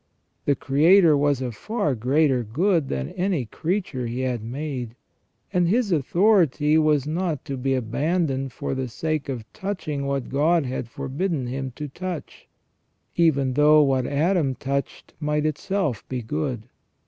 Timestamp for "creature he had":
3.45-4.43